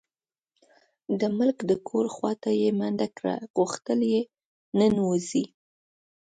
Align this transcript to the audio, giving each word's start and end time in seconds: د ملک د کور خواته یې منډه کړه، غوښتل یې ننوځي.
د 1.19 1.21
ملک 1.37 1.57
د 1.69 1.71
کور 1.87 2.05
خواته 2.15 2.51
یې 2.61 2.69
منډه 2.79 3.07
کړه، 3.17 3.35
غوښتل 3.55 3.99
یې 4.13 4.21
ننوځي. 4.77 5.45